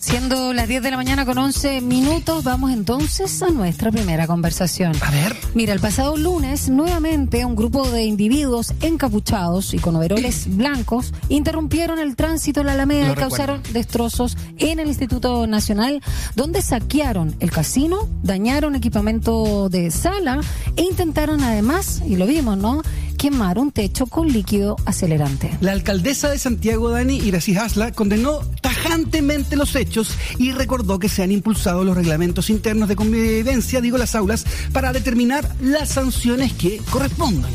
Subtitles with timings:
[0.00, 4.92] Siendo las 10 de la mañana con 11 minutos, vamos entonces a nuestra primera conversación.
[5.00, 5.36] A ver.
[5.54, 12.00] Mira, el pasado lunes, nuevamente un grupo de individuos encapuchados y con overoles blancos interrumpieron
[12.00, 16.02] el tránsito en la Alameda Lo y causaron destrozos en el Instituto Nacional,
[16.34, 20.40] donde saquearon el casino, dañaron equipamiento de sala
[20.76, 22.82] e intentaron además, y lo vimos, ¿no?,
[23.22, 25.56] quemar un techo con líquido acelerante.
[25.60, 31.22] La alcaldesa de Santiago, Dani Iracy Hasla, condenó tajantemente los hechos y recordó que se
[31.22, 36.78] han impulsado los reglamentos internos de convivencia, digo las aulas, para determinar las sanciones que
[36.90, 37.52] correspondan.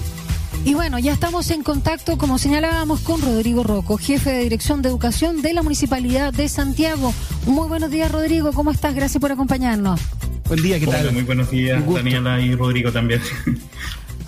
[0.64, 4.88] Y bueno, ya estamos en contacto, como señalábamos, con Rodrigo Rocco, jefe de Dirección de
[4.88, 7.14] Educación de la Municipalidad de Santiago.
[7.46, 8.54] Muy buenos días, Rodrigo.
[8.54, 8.96] ¿Cómo estás?
[8.96, 10.00] Gracias por acompañarnos.
[10.48, 11.12] Buen día, ¿qué Hola, tal?
[11.12, 11.84] muy buenos días.
[11.86, 13.20] Daniela y Rodrigo también.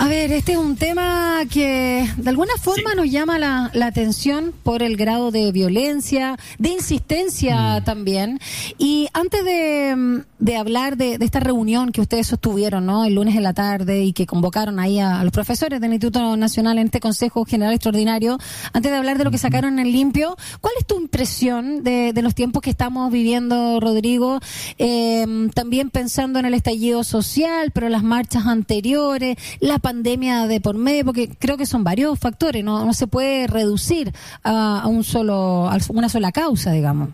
[0.01, 2.95] A ver, este es un tema que de alguna forma Sí.
[2.95, 8.39] nos llama la, la atención por el grado de violencia, de insistencia también.
[8.77, 13.03] Y antes de, mm, de hablar de, de esta reunión que ustedes sostuvieron, ¿no?
[13.03, 16.37] El lunes en la tarde y que convocaron ahí a, a los profesores del Instituto
[16.37, 18.37] Nacional en este Consejo General Extraordinario,
[18.71, 22.21] antes de hablar de lo que sacaron en limpio, ¿cuál es tu impresión de, de
[22.21, 24.39] los tiempos que estamos viviendo, Rodrigo?
[24.77, 30.75] Eh, también pensando en el estallido social, pero las marchas anteriores, la pandemia de por
[30.75, 35.67] medio, porque creo que son varios factores, no, no se puede reducir a, un solo,
[35.67, 37.09] a una sola causa, digamos.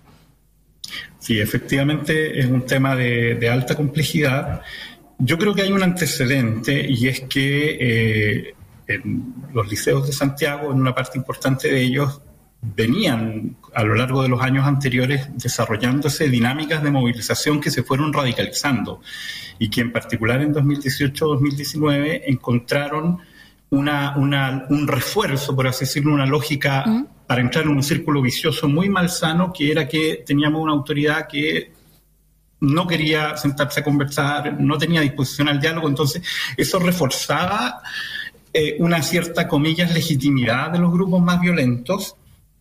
[1.19, 4.61] Sí, efectivamente es un tema de, de alta complejidad.
[5.17, 8.55] Yo creo que hay un antecedente y es que eh,
[8.87, 12.21] en los liceos de Santiago, en una parte importante de ellos,
[12.75, 18.13] venían a lo largo de los años anteriores desarrollándose dinámicas de movilización que se fueron
[18.13, 19.01] radicalizando
[19.59, 23.19] y que en particular en 2018-2019 encontraron
[23.69, 27.05] una, una- un refuerzo, por así decirlo, una lógica ¿Mm?
[27.27, 31.73] para entrar en un círculo vicioso muy malsano, que era que teníamos una autoridad que
[32.61, 36.21] no quería sentarse a conversar, no tenía disposición al diálogo, entonces
[36.55, 37.81] eso reforzaba
[38.53, 42.15] eh, una cierta, comillas, legitimidad de los grupos más violentos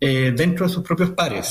[0.07, 1.49] eh, dentro de sus propios pares.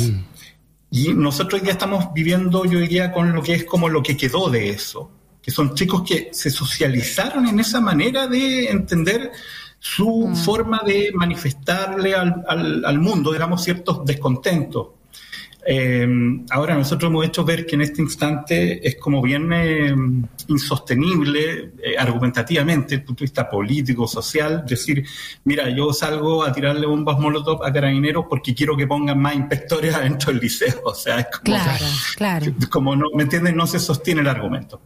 [0.91, 4.15] Y nosotros hoy día estamos viviendo, yo diría, con lo que es como lo que
[4.15, 5.09] quedó de eso,
[5.41, 9.31] que son chicos que se socializaron en esa manera de entender
[9.79, 14.87] su forma de manifestarle al, al- al mundo, digamos, ciertos descontentos.
[15.65, 16.05] Eh,
[16.49, 19.95] ahora nosotros hemos hecho ver que en este instante es como bien eh,
[20.49, 25.05] insostenible eh, argumentativamente, desde el punto de vista político, social, decir,
[25.45, 29.95] mira, yo salgo a tirarle bombas molotov a carabineros porque quiero que pongan más inspectores
[29.95, 30.81] adentro del liceo.
[30.83, 31.85] O sea, es como, Claro,
[32.17, 32.53] claro.
[32.69, 33.55] como no, ¿me entiendes?
[33.55, 34.81] No se sostiene el argumento.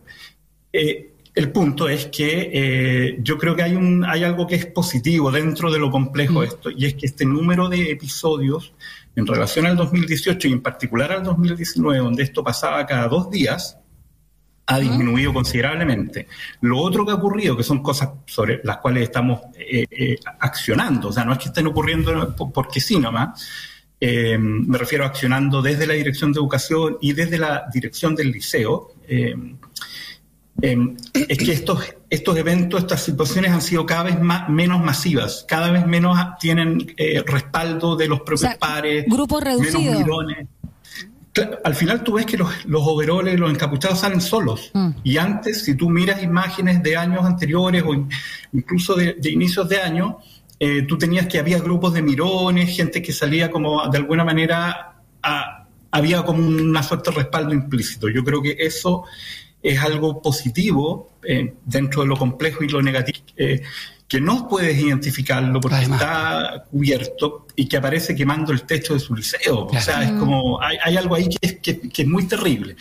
[0.72, 5.72] El punto es que yo creo que hay, un, hay algo que es positivo dentro
[5.72, 8.74] de lo complejo de esto, y es que este número de episodios
[9.18, 13.78] en relación al 2018 y en particular al 2019, donde esto pasaba cada dos días,
[14.68, 16.28] ha disminuido considerablemente.
[16.62, 21.08] Lo otro que ha ocurrido, que son cosas sobre las cuales estamos eh, eh, accionando,
[21.08, 23.44] o sea, no es que estén ocurriendo po- porque sí nomás,
[24.00, 28.32] eh, me refiero a accionando desde la Dirección de Educación y desde la Dirección del
[28.32, 28.92] Liceo,
[30.62, 30.78] eh,
[31.14, 35.46] eh, es que estos, estos eventos, estas situaciones han sido cada vez más, menos masivas,
[35.48, 40.04] cada vez menos tienen eh, respaldo de los propios O sea, pares, grupos reducidos.
[41.64, 44.72] al final tú ves que los, los overoles, los encapuchados salen solos.
[44.74, 44.90] Mm.
[45.04, 48.10] Y antes, si tú miras imágenes de años anteriores o in-
[48.54, 50.18] incluso de, de inicios de año,
[50.60, 54.96] eh, tú tenías que había grupos de mirones, gente que salía como de alguna manera,
[55.22, 58.10] a- había como una suerte de respaldo implícito.
[58.10, 59.04] Yo creo que eso
[59.64, 63.62] es algo positivo eh, dentro de lo complejo y lo negativo, eh,
[64.08, 66.00] que no puedes identificarlo porque Además.
[66.02, 69.66] está cubierto y que aparece quemando el techo de su liceo.
[69.66, 72.76] O sea, es como, hay, hay algo ahí que es, que- que es muy terrible.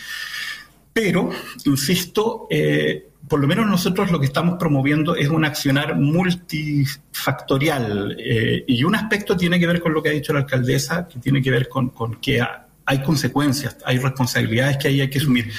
[0.92, 1.31] Pero,
[1.64, 8.16] insisto, eh, por lo menos nosotros lo que estamos promoviendo es un accionar multifactorial.
[8.19, 11.19] eh, y un aspecto tiene que ver con lo que ha dicho la alcaldesa, que
[11.19, 15.19] tiene que ver con, con que ha- hay consecuencias, hay responsabilidades que ahí hay que
[15.19, 15.50] asumir.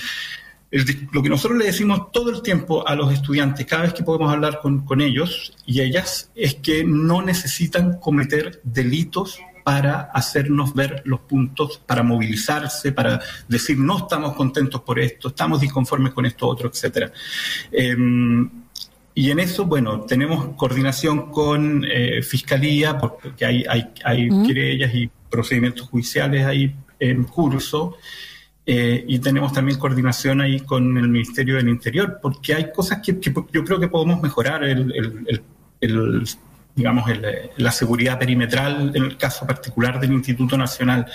[0.70, 4.04] El lo que nosotros le decimos todo el tiempo a los estudiantes, cada vez que
[4.04, 10.74] podemos hablar con, con ellos y ellas, es que no necesitan cometer delitos para hacernos
[10.74, 13.20] ver los puntos, para movilizarse, para
[13.50, 17.12] decir no estamos contentos por esto, estamos disconformes con esto otro, etcétera.
[17.72, 18.50] Em,
[19.14, 24.46] y en eso, bueno, tenemos coordinación con eh, Fiscalía, porque hay, hay, hay Mm.
[24.48, 27.98] querellas y procedimientos judiciales ahí en curso.
[28.70, 33.18] Eh, y tenemos también coordinación ahí con el Ministerio del Interior, porque hay cosas que,
[33.18, 35.42] que yo creo que podemos mejorar, el, el-
[35.80, 36.28] el-
[36.76, 37.26] digamos, el,
[37.58, 41.06] la seguridad perimetral en el caso particular del Instituto Nacional.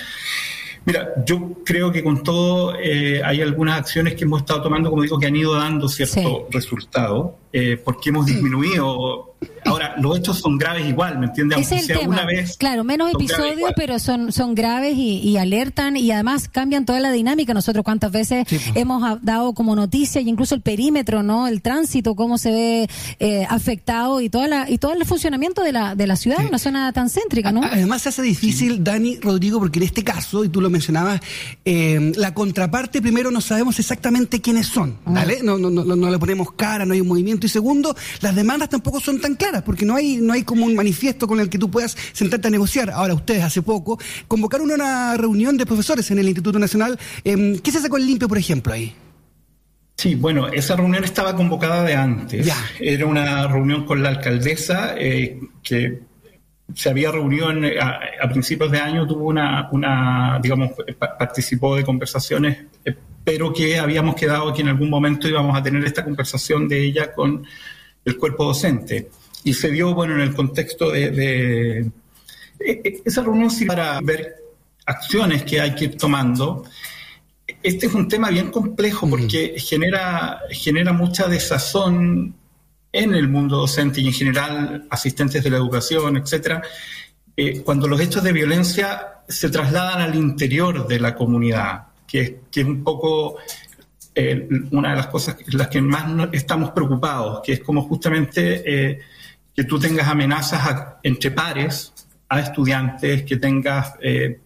[0.84, 5.02] Mira, yo creo que con todo eh, hay algunas acciones que hemos estado tomando, como
[5.02, 9.31] digo, que han ido dando cierto resultado, eh, porque hemos disminuido
[9.65, 11.56] Ahora, los hechos son graves igual, ¿me entiendes?
[11.56, 12.56] Aunque sea una vez.
[12.56, 17.55] Claro, menos episodios, pero son, son graves y, alertan y además cambian toda la dinámica.
[17.55, 18.62] Nosotros cuántas veces pues.
[18.75, 21.49] hemos dado como noticia y incluso el perímetro, ¿no?
[21.49, 25.73] El tránsito, cómo se ve eh, afectado y toda la, y todo el funcionamiento de
[25.73, 27.62] la, de la ciudad, una zona tan céntrica, ¿no?
[27.65, 31.21] Además se hace difícil, Dani, Rodrigo, porque en este caso, y tú lo mencionabas,
[31.65, 35.12] eh, la contraparte primero no sabemos exactamente quiénes son, ah.
[35.12, 35.41] ¿vale?
[35.43, 37.47] No, no, no, no le ponemos cara, no hay un movimiento.
[37.47, 40.75] Y segundo, las demandas tampoco son tan claras, porque no hay, no hay como un
[40.75, 42.90] manifiesto con el que tú puedas sentarte a negociar.
[42.90, 43.99] Ahora, ustedes hace poco
[44.29, 46.99] convocaron una reunión de profesores en el Instituto Nacional.
[47.25, 48.94] Em, ¿Qué se sacó el limpio, por ejemplo, ahí?
[49.96, 52.52] Sí, bueno, esa reunión estaba convocada de antes.
[52.81, 56.00] Era una reunión con la alcaldesa eh, que
[56.75, 62.94] se había reunido a, principios de año, tuvo una, una, digamos, participó de conversaciones, eh,
[63.25, 67.12] pero que habíamos quedado que en algún momento íbamos a tener esta conversación de ella
[67.12, 67.44] con
[68.05, 69.11] el cuerpo docente.
[69.44, 71.91] Y se dio, bueno, en el contexto de, e,
[72.61, 74.37] e, esa reunión para ver
[74.87, 76.65] acciones que hay que ir tomando.
[77.62, 82.35] Este es un tema bien complejo porque genera, genera mucha desazón
[82.93, 86.62] en el mundo docente y en general asistentes de la educación, etcétera,
[87.37, 92.61] eh, cuando los hechos de violencia se trasladan al interior de la comunidad, que, que
[92.61, 93.39] es un poco
[94.15, 98.62] eh, una de las cosas en las que más estamos preocupados, que es como justamente
[98.67, 99.00] eh,
[99.54, 101.93] que tú tengas amenazas entre pares
[102.28, 104.40] a estudiantes, que tengas eh,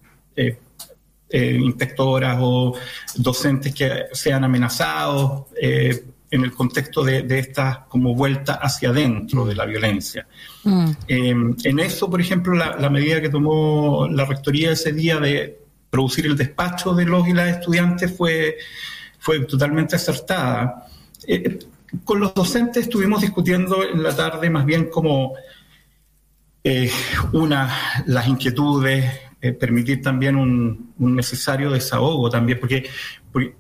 [1.29, 2.75] inspectoras o
[3.17, 9.65] docentes que sean amenazados en el contexto de, esta como vuelta hacia adentro de la
[9.65, 10.27] violencia.
[10.65, 10.91] Mm.
[11.09, 15.59] en eso, por ejemplo, la, la medida que tomó la rectoría ese día de
[15.91, 18.57] producir el despacho de los y las estudiantes fue
[19.27, 20.87] fue totalmente acertada.
[21.27, 21.59] Eh,
[22.05, 25.35] con los docentes estuvimos discutiendo en la tarde más bien como
[26.69, 26.91] eh,
[27.33, 27.73] una,
[28.07, 29.05] las inquietudes,
[29.41, 32.89] eh, permitir también un, necesario desahogo también, porque,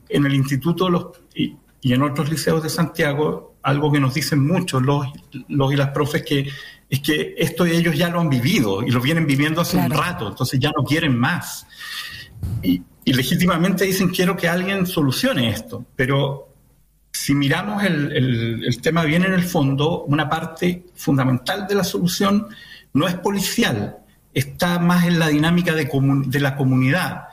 [0.08, 4.80] en el instituto los, y, en otros liceos de Santiago, algo que nos dicen mucho
[4.80, 5.06] los,
[5.46, 6.48] los y las profes que
[6.90, 10.26] es que esto ellos ya lo han vivido y lo vienen viviendo hace un rato,
[10.26, 11.64] entonces ya no quieren más.
[12.60, 16.45] Y, y legítimamente dicen quiero que alguien solucione esto, pero
[17.16, 22.46] si miramos el, tema bien en el fondo, una parte fundamental de la solución
[22.92, 23.96] no es policial,
[24.34, 25.88] está más en la dinámica de,
[26.26, 27.28] de la comunidad.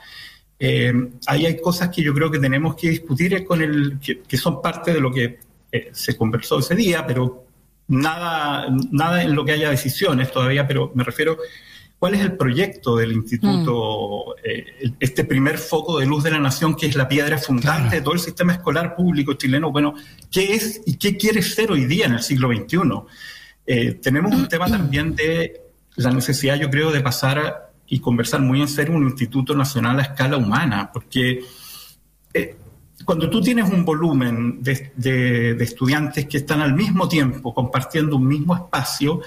[0.57, 0.93] Eh,
[1.27, 4.93] ahí hay cosas que yo creo que tenemos que discutir con el, que, son parte
[4.93, 5.39] de lo que
[5.69, 7.45] eh, se conversó ese día, pero
[7.89, 11.37] nada, nada en lo que haya decisiones todavía, pero me refiero
[12.03, 14.39] cuál es el proyecto del instituto, mm.
[14.43, 18.01] eh, este primer foco de luz de la nación, que es la piedra fundante de
[18.01, 19.71] todo el sistema escolar público chileno.
[19.71, 19.93] Bueno,
[20.29, 22.77] ¿qué es y qué quiere ser hoy día en el siglo XXI?
[23.65, 25.61] Eh, tenemos un tema también de
[25.95, 30.01] la necesidad, yo creo, de pasar y conversar muy en serio un instituto nacional a
[30.01, 31.39] escala humana, porque
[32.33, 32.57] eh,
[33.05, 38.57] cuando tú tienes un volumen de estudiantes que están al mismo tiempo compartiendo un mismo
[38.57, 39.21] espacio,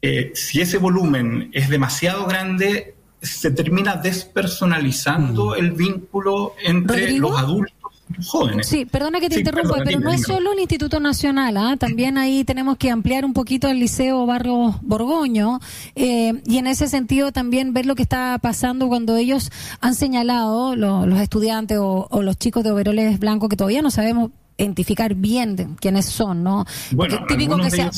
[0.00, 5.54] eh, si ese volumen es demasiado grande, se termina despersonalizando mm.
[5.58, 7.74] el vínculo entre los adultos
[8.08, 8.66] y los jóvenes.
[8.68, 11.76] Sí, perdona que te interrumpa, pero no es solo un instituto nacional, ¿ah?
[11.76, 15.58] también ahí tenemos que ampliar un poquito el Liceo Barrio Borgoño
[15.96, 19.50] eh, y en ese sentido también ver lo que está pasando cuando ellos
[19.80, 24.30] han señalado, los estudiantes o, o los chicos de overoles blancos, que todavía no sabemos
[24.58, 26.66] identificar bien quiénes son, ¿no?
[26.90, 27.90] Bueno, típico que sea,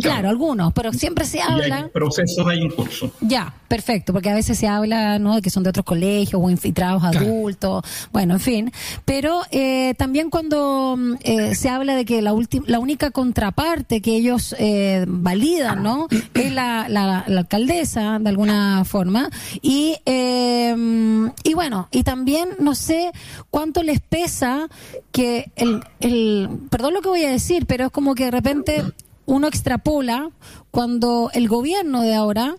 [0.00, 1.76] Claro, algunos, pero siempre se habla.
[1.76, 3.12] hay procesos hay en curso.
[3.20, 5.34] Ya, perfecto, porque a veces se habla, ¿no?
[5.34, 8.72] De que son de otros colegios o infiltrados adultos, bueno, en fin.
[9.04, 12.34] Pero eh, también cuando mm, eh, se habla de que la,
[12.66, 16.06] la única contraparte que ellos eh, validan, ¿no?
[16.34, 19.28] Es la, la, alcaldesa, de alguna forma.
[19.60, 23.10] Y, y bueno, y también no sé
[23.50, 24.68] cuánto les pesa
[25.12, 28.84] que el el, perdón lo que voy a decir, pero es como que de repente
[29.26, 30.30] uno extrapola
[30.70, 32.56] cuando el gobierno de ahora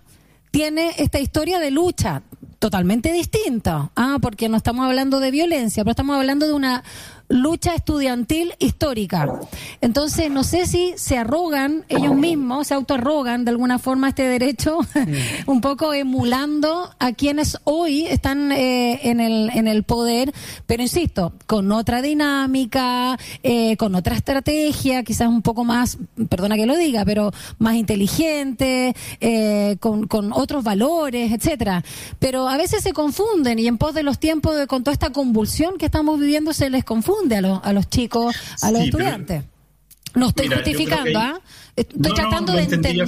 [0.51, 2.23] tiene esta historia de lucha
[2.59, 6.83] totalmente distinta, ah, porque no estamos hablando de violencia, pero estamos hablando de una
[7.31, 9.39] lucha estudiantil histórica.
[9.79, 14.79] Entonces, no sé si se arrogan ellos mismos, se autoarrogan de alguna forma este derecho,
[15.47, 20.33] un poco emulando a quienes hoy están eh, en, el, en el poder,
[20.65, 25.97] pero insisto, con otra dinámica, eh, con otra estrategia, quizás un poco más,
[26.29, 31.83] perdona que lo diga, pero más inteligente, eh, con, con otros valores, etcétera.
[32.19, 35.11] Pero a veces se confunden y en pos de los tiempos, de, con toda esta
[35.11, 39.43] convulsión que estamos viviendo, se les confunde a, los a los chicos, a los estudiantes.
[40.15, 41.39] No estoy justificando, ¿ah?
[41.75, 43.07] Estoy tratando de entender.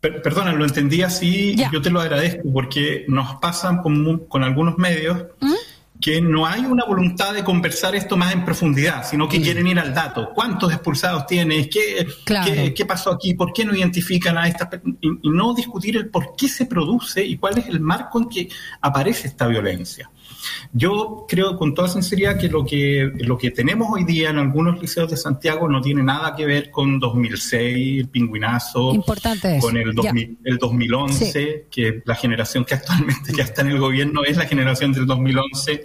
[0.00, 4.78] perdona, lo entendí así, y yo te lo agradezco, porque nos pasan con, con algunos
[4.78, 5.52] medios ¿Mm?
[6.02, 9.78] Que no hay una voluntad de conversar esto más en profundidad, sino que quieren ir
[9.78, 10.30] al dato.
[10.34, 11.68] ¿Cuántos expulsados tienes?
[11.68, 12.06] ¿Qué,
[12.74, 13.34] qué, pasó aquí?
[13.34, 14.68] ¿Por qué no identifican a estas
[15.00, 18.28] y, y no discutir el por qué se produce y cuál es el marco en
[18.28, 18.48] que
[18.80, 20.10] aparece esta violencia?
[20.72, 24.80] Yo creo con toda sinceridad que lo que lo que tenemos hoy día en algunos
[24.80, 29.94] liceos de Santiago no tiene nada que ver con 2006, el pingüinazo, Importante con el,
[30.44, 34.92] el 2011, que la generación que actualmente ya está en el gobierno es la generación
[34.92, 35.84] del 2011.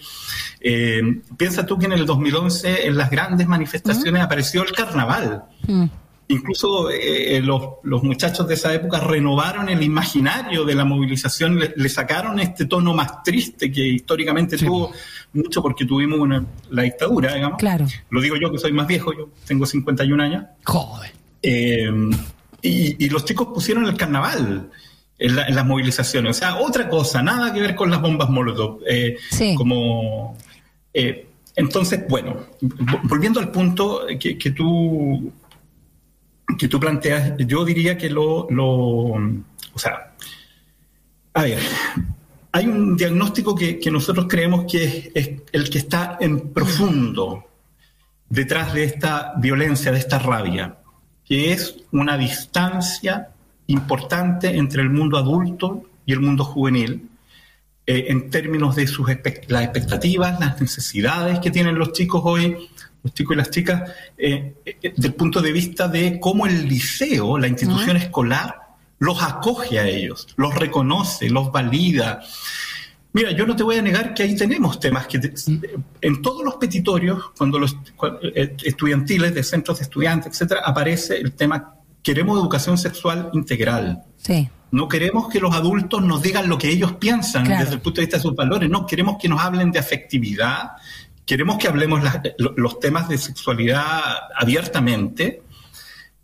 [0.59, 1.01] Eh,
[1.37, 5.43] piensa tú que en el 2011 en las grandes manifestaciones apareció el carnaval.
[5.67, 5.85] Mm.
[6.29, 11.89] Incluso eh, eh, los, muchachos de esa época renovaron el imaginario de la movilización, le,
[11.89, 14.91] sacaron este tono más triste que históricamente tuvo
[15.31, 17.57] mucho porque tuvimos una, la dictadura, digamos.
[17.57, 17.85] Claro.
[18.09, 20.43] Lo digo yo que soy más viejo, yo tengo 51 años.
[20.65, 21.11] Joder.
[21.41, 21.89] Eh,
[22.61, 24.69] y, los chicos pusieron el carnaval
[25.19, 26.37] en, las movilizaciones.
[26.37, 28.79] O sea, otra cosa, nada que ver con las bombas Molotov.
[29.31, 29.55] sí.
[29.55, 30.37] Como.
[31.55, 32.37] entonces, bueno,
[33.03, 35.31] volviendo al punto que, que tú
[36.57, 40.13] que tú planteas, yo diría que lo, lo o sea,
[41.33, 41.59] a ver,
[42.51, 47.45] hay un diagnóstico que, nosotros creemos que es, el que está en profundo
[48.29, 50.77] detrás de esta violencia, de esta rabia,
[51.23, 53.29] que es una distancia
[53.67, 57.09] importante entre el mundo adulto y el mundo juvenil,
[57.85, 62.57] eh, en términos de sus las expectativas, las necesidades que tienen los chicos hoy,
[63.03, 67.37] los chicos y las chicas, eh, eh, del punto de vista de cómo el liceo,
[67.37, 68.67] la institución escolar,
[68.99, 72.21] los acoge a ellos, los reconoce, los valida.
[73.13, 75.19] Mira, yo no te voy a negar que ahí tenemos temas que
[76.01, 77.77] en todos los petitorios, cuando los
[78.35, 81.76] eh, estudiantiles de centros de estudiantes, etcétera, aparece el tema
[82.07, 84.01] queremos educación sexual integral.
[84.15, 84.47] Sí.
[84.71, 88.05] No queremos que los adultos nos digan lo que ellos piensan desde el punto de
[88.05, 90.71] vista de sus valores, no queremos que nos hablen de afectividad,
[91.25, 92.01] queremos que hablemos
[92.37, 93.99] los temas de sexualidad
[94.39, 95.43] abiertamente,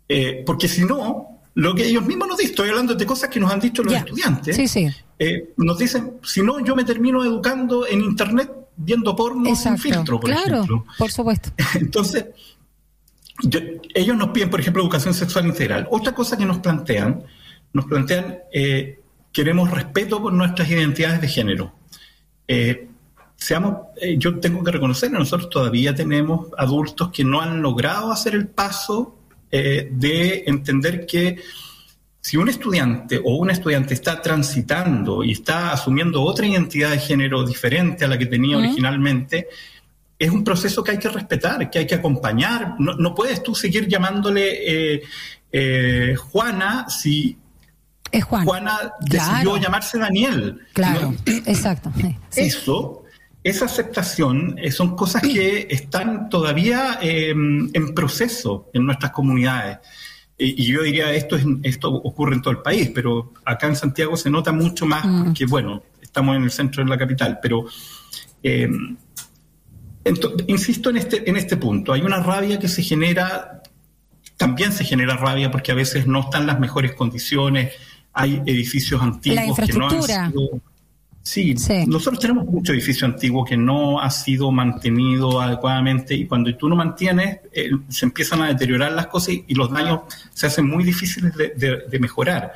[0.08, 3.38] eh, porque si no, lo que ellos mismos nos dicen, estoy hablando de cosas que
[3.38, 4.58] nos han dicho los estudiantes,
[5.18, 10.18] eh, nos dicen, si no, yo me termino educando en Internet viendo porno sin filtro,
[10.18, 11.50] por claro, por supuesto.
[11.74, 12.24] Entonces,
[13.94, 15.88] ellos nos piden, por ejemplo, educación sexual integral.
[15.90, 17.22] Otra cosa que nos plantean,
[17.72, 19.00] nos plantean, eh,
[19.32, 21.74] queremos respeto por nuestras identidades de género.
[22.46, 22.88] Eh,
[23.36, 28.34] seamos, eh, yo tengo que reconocer, nosotros todavía tenemos adultos que no han logrado hacer
[28.34, 29.18] el paso
[29.50, 31.38] eh, de entender que
[32.20, 37.44] si un estudiante o una estudiante está transitando y está asumiendo otra identidad de género
[37.44, 39.48] diferente a la que tenía originalmente,
[40.24, 42.76] es un proceso que hay que respetar, que hay que acompañar.
[42.78, 45.02] No, puedes tú seguir llamándole
[45.52, 47.38] eh, Juana si
[48.22, 50.60] Juana, decidió llamarse Daniel.
[50.72, 51.92] Claro, exacto.
[52.34, 53.04] Eso
[53.42, 59.78] esa aceptación eh, son cosas que están todavía em, en proceso en nuestras comunidades.
[60.38, 64.16] Y, yo diría, esto, es, esto ocurre en todo el país, pero acá en Santiago
[64.16, 65.32] se nota mucho más mm.
[65.34, 67.66] que, bueno, estamos en el centro de la capital, pero...
[70.04, 73.62] Em, insisto en este, en este punto, hay una rabia que se genera,
[74.36, 77.72] también se genera rabia porque a veces no están las mejores condiciones,
[78.12, 80.60] hay edificios antiguos que no han sido
[81.24, 81.54] Sí,
[81.86, 86.76] nosotros tenemos mucho edificio antiguo que no ha sido mantenido adecuadamente y cuando tú no
[86.76, 90.00] mantienes eh, se empiezan a deteriorar las cosas y, los daños
[90.34, 92.52] se hacen muy difíciles de, mejorar.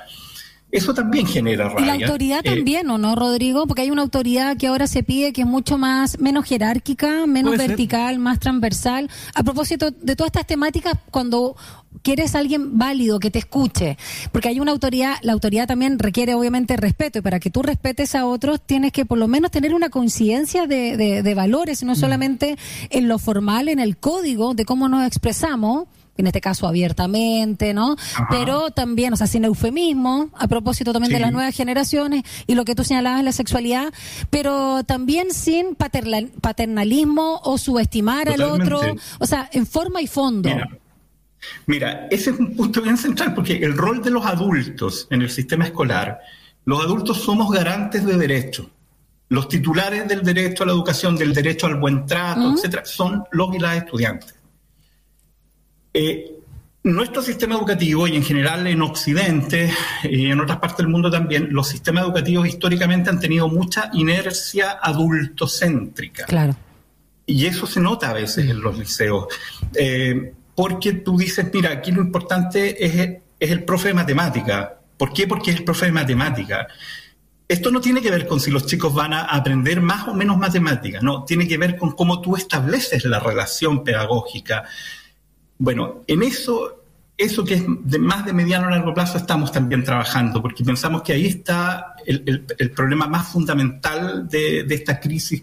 [0.71, 1.95] Eso también genera rabia.
[1.95, 3.67] Y la autoridad eh, también, ¿o no, Rodrigo?
[3.67, 7.57] Porque hay una autoridad que ahora se pide que es mucho más, menos jerárquica, menos
[7.57, 9.09] vertical, más transversal.
[9.35, 11.57] A propósito de todas estas temáticas, cuando
[12.03, 13.97] quieres alguien válido que te escuche,
[14.31, 18.15] porque hay una autoridad, la autoridad también requiere obviamente respeto y para que tú respetes
[18.15, 21.97] a otros tienes que por lo menos tener una conciencia de, de, valores, no mm.
[21.97, 22.59] solamente
[22.91, 25.87] en lo formal, en el código de cómo nos expresamos,
[26.19, 27.97] en este caso abiertamente, ¿no?
[28.29, 32.65] Pero también, o sea, sin eufemismo, a propósito también de las nuevas generaciones y lo
[32.65, 33.93] que tú señalabas, la sexualidad,
[34.29, 38.81] pero también sin paternalismo o subestimar al otro,
[39.19, 40.51] o sea, en forma y fondo.
[41.67, 45.31] Mira, ese es un punto bien central, porque el rol de los adultos en el
[45.31, 46.21] sistema escolar,
[46.65, 48.67] los adultos somos garantes de derechos.
[49.31, 53.55] Los titulares del derecho a la educación, del derecho al buen trato, etcétera, son los
[53.55, 54.35] y las estudiantes.
[55.93, 56.35] Eh,
[56.85, 59.71] nuestro sistema educativo y en general en Occidente
[60.05, 64.79] y en otras partes del mundo también, los sistemas educativos históricamente han tenido mucha inercia
[64.81, 66.25] adultocéntrica.
[66.27, 66.57] Claro.
[67.27, 69.27] Y eso se nota a veces en los liceos.
[69.75, 74.79] Eh, porque tú dices, mira, aquí lo importante es, es el profe de matemática.
[74.97, 75.27] ¿Por qué?
[75.27, 76.67] Porque es el profe de matemática.
[77.47, 80.37] Esto no tiene que ver con si los chicos van a aprender más o menos
[80.37, 84.65] matemática, no, tiene que ver con cómo tú estableces la relación pedagógica.
[85.59, 86.85] Bueno, en eso,
[87.17, 91.03] eso que es de más de mediano a largo plazo estamos también trabajando, porque pensamos
[91.03, 95.43] que ahí está el, problema más fundamental de, de esta crisis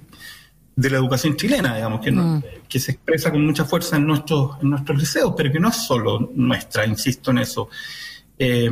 [0.76, 2.44] de la educación chilena, digamos, que, mm.
[2.68, 5.78] que se expresa con mucha fuerza en nuestros, en nuestros liceos, pero que no es
[5.78, 7.70] solo nuestra, insisto en eso.
[8.38, 8.70] Eh,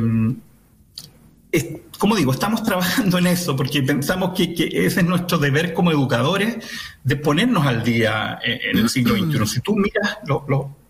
[1.98, 6.56] como digo, estamos trabajando en eso porque pensamos que, ese es nuestro deber como educadores
[7.02, 9.46] de ponernos al día en, el siglo XXI.
[9.46, 10.18] Si tú miras,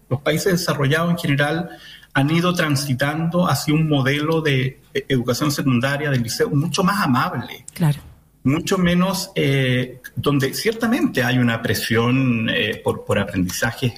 [0.09, 1.71] los países desarrollados en general
[2.13, 7.65] han ido transitando hacia un modelo de educación secundaria, del liceo, mucho más amable.
[7.75, 8.01] Claro
[8.45, 13.95] mucho menos, eh, donde ciertamente hay una presión eh, por, por aprendizaje,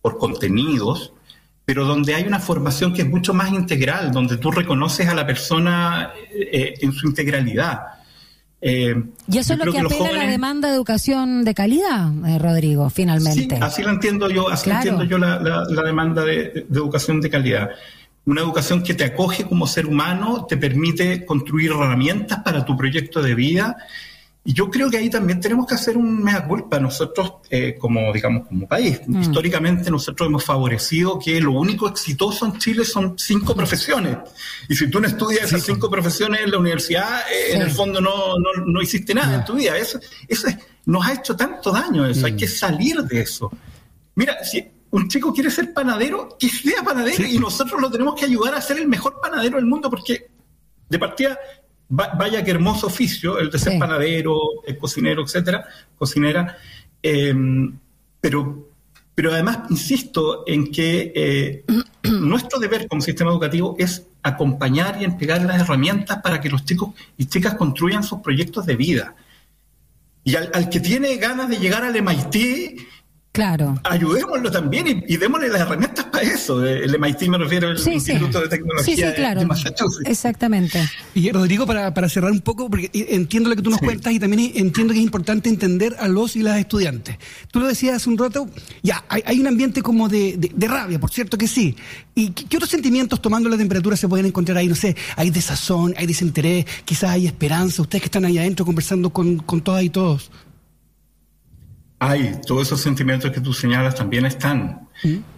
[0.00, 1.12] por contenidos,
[1.64, 5.26] pero donde hay una formación que es mucho más integral, donde tú reconoces a la
[5.26, 7.80] persona eh, en su integralidad.
[8.62, 13.56] Y eso es lo que, apela a la demanda de educación de calidad, Rodrigo, finalmente.
[13.56, 17.28] Sí, así lo entiendo yo, así entiendo yo la, la, demanda de, de, educación de
[17.28, 17.70] calidad.
[18.24, 23.20] Una educación que te acoge como ser humano, te permite construir herramientas para tu proyecto
[23.20, 23.76] de vida.
[24.44, 26.80] Y yo creo que ahí también tenemos que hacer un mea culpa.
[26.80, 29.20] Nosotros, eh, como digamos, como país, mm.
[29.20, 34.18] históricamente nosotros hemos favorecido que lo único exitoso en Chile son cinco profesiones.
[34.68, 38.00] Y si tú no estudias esas cinco profesiones en la universidad, eh, en el fondo
[38.00, 39.76] no, no, no hiciste nada en tu vida.
[39.76, 40.48] Eso, eso
[40.86, 42.26] nos ha hecho tanto daño eso.
[42.26, 42.36] Hay mm.
[42.36, 43.50] que salir de eso.
[44.16, 48.26] Mira, si un chico quiere ser panadero, que sea panadero y nosotros lo tenemos que
[48.26, 50.30] ayudar a ser el mejor panadero del mundo porque
[50.88, 51.38] de partida
[51.94, 56.56] vaya que hermoso oficio el de ser panadero, el cocinero, etcétera, cocinera,
[57.02, 57.78] em,
[58.20, 58.68] pero
[59.14, 61.64] pero además insisto en que eh,
[62.10, 66.94] nuestro deber como sistema educativo es acompañar y entregar las herramientas para que los chicos
[67.18, 69.14] y chicas construyan sus proyectos de vida.
[70.24, 72.80] Y al, al que tiene ganas de llegar al MIT
[73.32, 73.80] Claro.
[73.84, 76.64] Ayudémoslo también y, démosle las herramientas para eso.
[76.66, 80.06] El MIT me refiero al Instituto de Tecnología de Massachusetts.
[80.06, 80.86] Exactamente.
[81.14, 84.18] Y Rodrigo, para, para cerrar un poco, porque entiendo lo que tú nos cuentas y
[84.18, 87.16] también entiendo que es importante entender a los y las estudiantes.
[87.50, 88.50] Tú lo decías hace un rato,
[88.82, 91.74] ya, hay, un ambiente como de, de, rabia, por cierto que sí.
[92.14, 94.68] ¿Y qué, otros sentimientos tomando la temperatura se pueden encontrar ahí?
[94.68, 97.80] No sé, hay desazón, hay desinterés, quizás hay esperanza.
[97.80, 100.30] Ustedes que están ahí adentro conversando con, con todas y todos.
[102.04, 104.88] Hay, todos esos sentimientos que tú señalas también están.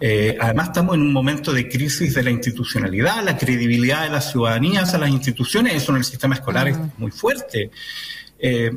[0.01, 4.31] Eh, además estamos en un momento de crisis de la institucionalidad, la credibilidad de las
[4.31, 7.69] ciudadanías a las instituciones, eso en el sistema escolar es muy fuerte.
[8.39, 8.71] Eh,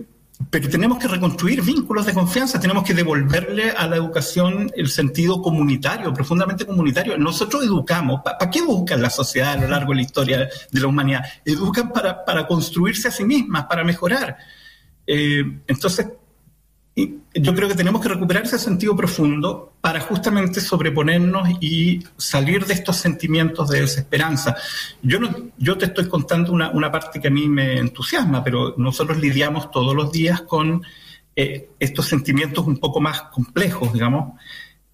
[0.50, 5.40] pero tenemos que reconstruir vínculos de confianza, tenemos que devolverle a la educación el sentido
[5.40, 7.16] comunitario, profundamente comunitario.
[7.16, 10.38] Nosotros educamos, ¿para qué educan la sociedad a lo largo de la historia
[10.70, 11.22] de la humanidad?
[11.42, 14.36] Educan para, para construirse a sí mismas, para mejorar.
[15.06, 16.06] Eh, entonces,
[17.34, 22.74] yo creo que tenemos que recuperar ese sentido profundo para justamente sobreponernos y salir de
[22.74, 24.56] estos sentimientos de desesperanza.
[25.02, 28.74] Yo, no, yo te estoy contando una, una parte que a mí me entusiasma, pero
[28.76, 30.82] nosotros lidiamos todos los días con
[31.36, 34.40] eh, estos sentimientos un poco más complejos, digamos.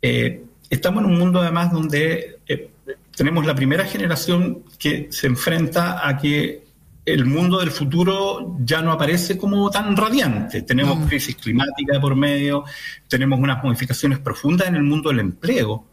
[0.02, 2.70] Eh, estamos en un mundo además donde eh,
[3.16, 6.63] tenemos la primera generación que se enfrenta a que
[7.04, 10.62] el mundo del futuro ya no aparece como tan radiante.
[10.62, 11.06] Tenemos mm.
[11.06, 12.64] crisis climática por medio,
[13.08, 15.84] tenemos unas modificaciones profundas en el mundo del empleo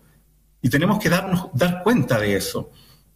[0.61, 2.71] y tenemos que darnos dar cuenta de eso.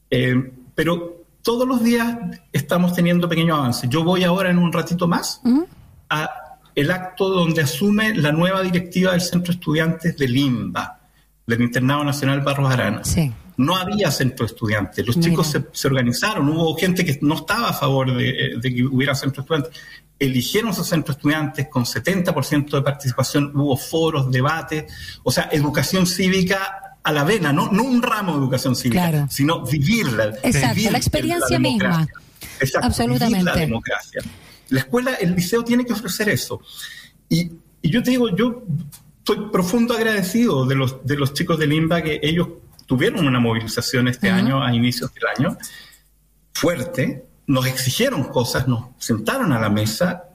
[0.09, 2.17] Eh, pero todos los días
[2.51, 3.89] estamos teniendo pequeños avances.
[3.89, 5.61] Yo voy ahora en un ratito más mm.
[6.09, 6.29] a
[6.75, 10.99] el acto donde asume la nueva directiva del Centro de Estudiantes de Limba,
[11.45, 13.03] del Internado Nacional Barros Arana.
[13.03, 15.05] Sí no había centro de estudiantes.
[15.05, 19.43] Los chicos se, organizaron, hubo gente que no estaba a favor de, que hubiera centro
[19.43, 19.81] de estudiantes.
[20.17, 24.85] Eligieron esos centros de estudiantes con 70% de participación, hubo foros, debates,
[25.23, 29.63] o sea, educación cívica a la vena, no, no un ramo de educación cívica, sino
[29.63, 30.33] vivirla.
[30.41, 32.07] Exacto, la experiencia misma.
[32.59, 33.43] Exacto, Absolutamente.
[33.43, 34.21] la democracia.
[34.69, 36.61] La escuela, el liceo tiene que ofrecer eso.
[37.29, 38.63] Y, y yo te digo, yo
[39.27, 42.47] estoy profundo agradecido de los, de los chicos del INBA que ellos
[42.85, 45.57] tuvieron una movilización este año, a inicios del año,
[46.53, 50.25] fuerte, nos exigieron cosas, nos sentaron a la mesa,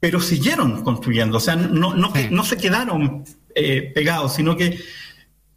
[0.00, 3.22] pero siguieron construyendo, o sea, no, no, no se quedaron
[3.54, 4.78] eh, pegados, sino que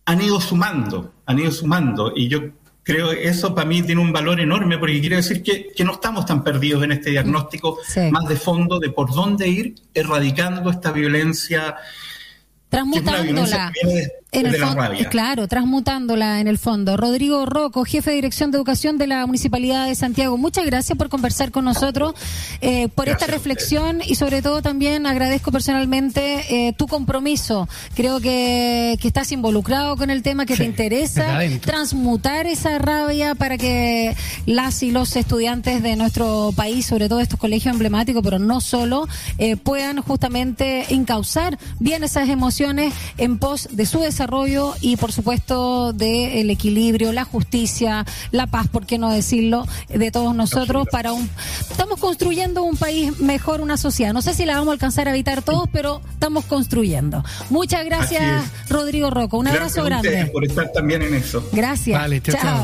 [0.04, 2.42] han ido sumando, han ido sumando, y yo
[2.84, 6.26] creo que eso para mí tiene un valor enorme porque quiere decir que, no estamos
[6.26, 7.78] tan perdidos en este diagnóstico
[8.12, 11.78] más de fondo de por dónde ir erradicando esta violencia
[12.70, 13.72] transmutándola
[14.32, 16.98] en el fondo, claro, transmutándola en el fondo.
[16.98, 21.10] Rodrigo Rocco, jefe de Dirección de Educación de la Municipalidad de Santiago, muchas gracias por
[21.10, 22.14] conversar con nosotros,
[22.62, 27.68] eh, por esta reflexión y sobre todo también agradezco personalmente eh, tu compromiso.
[27.96, 33.58] Creo que, que, estás involucrado con el tema, que te interesa transmutar esa rabia para
[33.58, 34.16] que
[34.46, 39.08] las y los estudiantes de nuestro país, sobre todo estos colegios emblemáticos, pero no solo,
[39.40, 45.14] eh, puedan justamente encauzar bien esas emociones en pos de su desarrollo desarrollo y por
[45.14, 51.14] supuesto del equilibrio, la justicia, la paz, por qué no decirlo, de todos nosotros para
[51.14, 51.30] un
[51.72, 54.12] estamos construyendo un país mejor, una sociedad.
[54.12, 57.24] No sé si la vamos a alcanzar a evitar todos, pero estamos construyendo.
[57.50, 59.38] Muchas gracias, Rodrigo Rocco.
[59.38, 60.30] Un abrazo grande.
[60.34, 61.42] por estar también en eso.
[61.54, 61.98] Gracias.
[62.24, 62.58] chao.